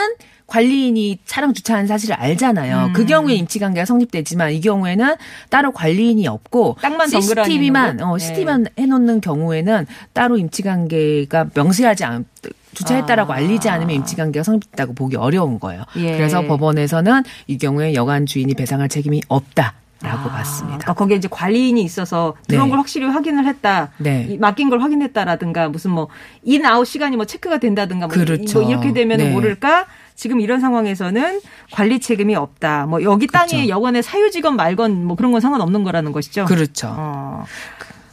관리인이 0.47 1.19
차량 1.25 1.53
주차한 1.53 1.87
사실을 1.87 2.15
알잖아요. 2.15 2.87
음. 2.87 2.93
그 2.93 3.05
경우에 3.05 3.35
임치 3.35 3.59
관계가 3.59 3.85
성립되지만 3.85 4.51
이 4.53 4.61
경우에는 4.61 5.15
따로 5.49 5.71
관리인이 5.71 6.27
없고 6.27 6.77
땅만 6.81 7.07
CCTV만? 7.09 8.01
어, 8.01 8.17
네. 8.17 8.19
CCTV만 8.19 8.67
해놓는 8.77 9.21
경우에는 9.21 9.87
따로 10.13 10.37
임치 10.37 10.63
관계가 10.63 11.47
명시하지 11.53 12.03
않. 12.03 12.25
주차했다라고 12.73 13.33
아. 13.33 13.35
알리지 13.35 13.69
않으면 13.69 13.95
임치 13.97 14.15
관계가 14.15 14.43
성립됐다고 14.43 14.95
보기 14.95 15.15
어려운 15.15 15.59
거예요. 15.59 15.83
예. 15.97 16.17
그래서 16.17 16.41
법원에서는 16.41 17.21
이 17.45 17.59
경우에 17.59 17.93
여관 17.93 18.25
주인이 18.25 18.51
배상할 18.55 18.89
책임이 18.89 19.21
없다 19.27 19.75
라고 20.03 20.29
봤습니다. 20.29 20.79
그러니까 20.79 20.93
거기에 20.93 21.17
이제 21.17 21.27
관리인이 21.31 21.81
있어서 21.81 22.35
들어온 22.47 22.65
네. 22.65 22.69
걸 22.71 22.79
확실히 22.79 23.07
확인을 23.07 23.45
했다. 23.45 23.91
네. 23.97 24.27
이 24.29 24.37
맡긴 24.37 24.69
걸 24.69 24.81
확인했다라든가 24.81 25.69
무슨 25.69 25.91
뭐 25.91 26.09
in 26.43 26.60
out 26.60 26.85
시간이 26.85 27.15
뭐 27.15 27.25
체크가 27.25 27.57
된다든가 27.59 28.07
뭐, 28.07 28.13
그렇죠. 28.13 28.61
뭐 28.61 28.69
이렇게 28.69 28.91
되면 28.91 29.19
네. 29.19 29.31
모를까 29.31 29.85
지금 30.15 30.39
이런 30.39 30.59
상황에서는 30.59 31.41
관리 31.71 31.99
책임이 31.99 32.35
없다. 32.35 32.85
뭐 32.85 33.03
여기 33.03 33.27
땅이 33.27 33.51
그렇죠. 33.51 33.67
여관의 33.69 34.03
사유지건 34.03 34.55
말건 34.55 35.05
뭐 35.05 35.15
그런 35.15 35.31
건 35.31 35.41
상관없는 35.41 35.83
거라는 35.83 36.11
것이죠. 36.11 36.45
그렇죠. 36.45 36.93
어. 36.95 37.45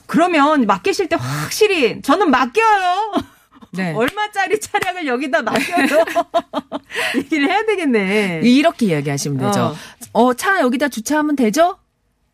그러면 0.06 0.66
맡기실 0.66 1.08
때 1.08 1.16
확실히 1.18 2.02
저는 2.02 2.30
맡겨요. 2.30 3.12
네. 3.72 3.92
얼마짜리 3.96 4.58
차량을 4.60 5.06
여기다 5.06 5.42
맡겨요. 5.42 6.04
얘기를 7.16 7.48
해야 7.48 7.64
되겠네. 7.64 8.40
이렇게 8.42 8.86
이야기하시면 8.86 9.38
되죠. 9.38 9.76
어, 10.12 10.34
차 10.34 10.60
여기다 10.60 10.88
주차하면 10.88 11.36
되죠? 11.36 11.76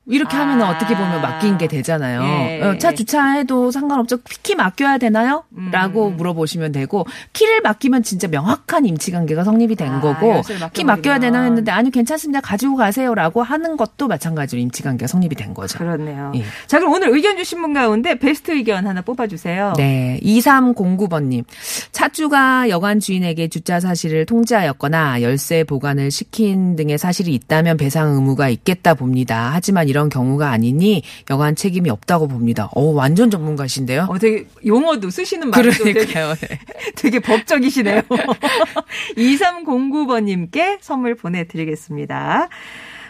이렇게 0.09 0.37
아. 0.37 0.41
하면 0.41 0.63
어떻게 0.63 0.95
보면 0.95 1.21
맡긴 1.21 1.59
게 1.59 1.67
되잖아요. 1.67 2.23
예. 2.23 2.63
어, 2.63 2.79
차 2.79 2.93
주차해도 2.93 3.73
상관없죠. 3.73 4.19
키 4.43 4.55
맡겨야 4.55 4.99
되나요? 4.99 5.43
음. 5.59 5.71
라고 5.73 6.11
물어보시면 6.11 6.71
되고, 6.73 7.05
키를 7.33 7.61
맡기면 7.63 8.05
진짜 8.05 8.29
명확한 8.29 8.87
임치 8.87 9.11
관계가 9.11 9.43
성립이 9.43 9.75
된 9.75 9.91
아, 9.91 10.01
거고. 10.01 10.43
키 10.73 10.85
맡겨야 10.85 11.19
되나 11.19 11.43
했는데, 11.43 11.73
아니, 11.73 11.91
괜찮습니다. 11.91 12.41
가지고 12.41 12.77
가세요. 12.77 13.15
라고 13.15 13.43
하는 13.43 13.77
것도 13.77 14.07
마찬가지로 14.07 14.61
임치 14.63 14.85
관계가 14.85 15.09
성립이 15.09 15.35
된 15.35 15.55
거죠. 15.55 15.79
그렇네요. 15.79 16.31
예. 16.37 16.45
자, 16.69 16.79
그럼 16.79 16.93
오늘 16.93 17.09
의견 17.13 17.37
주신 17.37 17.61
분 17.61 17.75
가운데 17.75 18.17
베스트 18.17 18.53
의견 18.53 18.87
하나 18.87 19.01
뽑아주세요. 19.03 19.75
네. 19.77 20.21
2309번님. 20.23 21.45
차주가 21.91 22.69
여관 22.69 23.01
주인에게 23.01 23.49
주차 23.49 23.81
사실을 23.81 24.25
통지하였거나 24.27 25.23
열쇠 25.23 25.65
보관을 25.65 26.13
시킨 26.13 26.77
등의 26.77 26.97
사실이 26.97 27.35
있다면 27.35 27.77
배상 27.77 28.15
의무가 28.15 28.49
있겠다 28.51 28.95
봅니다. 28.95 29.51
하지만 29.53 29.89
이런 29.89 29.96
경우가 30.09 30.51
아니니 30.51 31.03
여관 31.31 31.57
책임이 31.57 31.91
없다고 31.91 32.29
봅니다. 32.29 32.69
오, 32.75 32.95
완전 32.95 33.31
전문가신데요? 33.31 34.07
어, 34.09 34.19
되게 34.19 34.47
용어도 34.65 35.11
쓰시는 35.11 35.51
말도 35.51 35.71
되게, 35.71 35.93
그러니까요. 35.93 36.35
네. 36.49 36.59
되게 36.97 37.19
법적이시네요. 37.19 38.03
2309번님께 39.17 40.79
선물 40.81 41.15
보내드리겠습니다. 41.15 42.49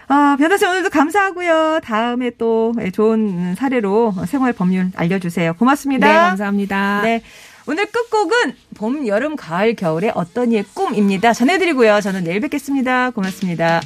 어, 0.08 0.36
변호사 0.38 0.70
오늘도 0.70 0.90
감사하고요. 0.90 1.80
다음에 1.82 2.30
또 2.38 2.72
좋은 2.92 3.56
사례로 3.56 4.14
생활 4.26 4.52
법률 4.52 4.90
알려주세요. 4.94 5.54
고맙습니다. 5.54 6.06
네, 6.06 6.12
감사합니다. 6.14 7.02
네. 7.02 7.22
오늘 7.68 7.86
끝곡은 7.86 8.54
봄, 8.76 9.06
여름, 9.08 9.34
가을, 9.34 9.74
겨울의 9.74 10.12
어떤 10.14 10.52
이의 10.52 10.64
꿈입니다. 10.72 11.32
전해드리고요. 11.32 12.00
저는 12.00 12.22
내일 12.22 12.40
뵙겠습니다. 12.40 13.10
고맙습니다. 13.10 13.80